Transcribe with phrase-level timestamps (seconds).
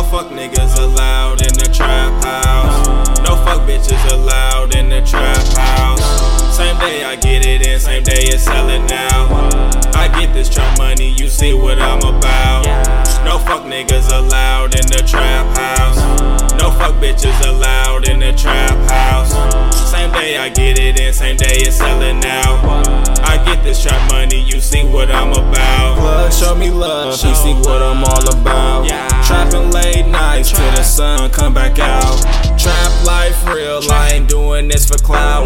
[0.00, 3.18] No fuck niggas allowed in the trap house.
[3.18, 6.56] No fuck bitches allowed in the trap house.
[6.56, 9.28] Same day I get it in, same day it's selling out.
[9.94, 12.64] I get this trap money, you see what I'm about.
[13.26, 15.98] No fuck niggas allowed in the trap house.
[16.58, 19.36] No fuck bitches allowed in the trap house.
[19.90, 22.88] Same day I get it in, same day it's selling out.
[23.20, 25.98] I get this trap money, you see what I'm about.
[25.98, 28.69] Plug, show me love, you see what I'm all about.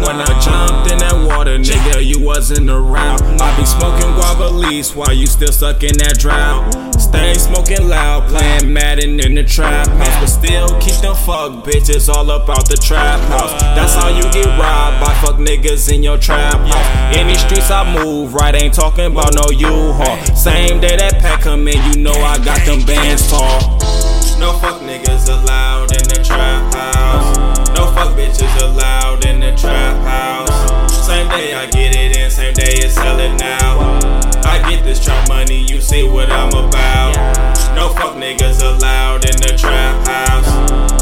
[0.00, 3.20] When I jumped in that water, nigga, you wasn't around.
[3.40, 6.72] I be smoking guava leaves while you still stuck in that drought.
[6.98, 12.08] Stay smoking loud, playing Madden in the trap house, but still keep them fuck bitches
[12.08, 13.52] all up out the trap house.
[13.76, 17.16] That's how you get robbed by fuck niggas in your trap house.
[17.16, 18.54] Any streets I move, right?
[18.54, 20.36] Ain't talking about no U-Haul.
[20.36, 23.60] Same day that pack come in, you know I got them bands tall.
[24.38, 26.89] No fuck niggas allowed in the trap house.
[35.80, 37.16] You see what I'm about.
[37.74, 40.46] No fuck niggas allowed in the trap house.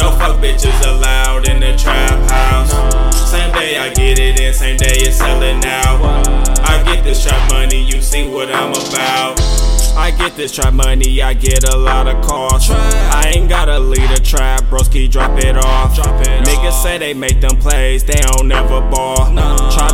[0.00, 2.70] No fuck bitches allowed in the trap house.
[3.28, 6.00] Same day I get it in, same day it's selling out.
[6.62, 9.40] I get this trap money, you see what I'm about.
[9.96, 12.70] I get this trap money, I get a lot of calls.
[12.70, 15.96] I ain't gotta lead a trap, broski drop it off.
[15.96, 19.16] Niggas say they make them plays, they don't never ball.
[19.72, 19.89] Try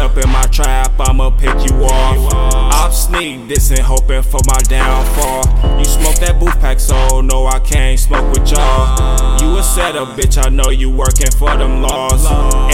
[0.00, 2.34] up in my trap, I'ma pick you off.
[2.72, 5.44] I'll sneak this and hoping for my downfall.
[5.78, 9.40] You smoke that booth pack, so no, I can't smoke with y'all.
[9.40, 12.24] You a setup, bitch, I know you working for them laws.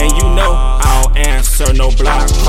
[0.01, 2.46] And you know I don't answer no block calls.